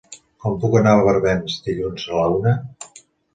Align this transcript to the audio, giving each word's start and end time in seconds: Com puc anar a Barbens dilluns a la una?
Com 0.45 0.53
puc 0.63 0.77
anar 0.79 0.93
a 0.97 1.03
Barbens 1.07 1.59
dilluns 1.67 2.09
a 2.15 2.25
la 2.25 2.33
una? 2.41 2.55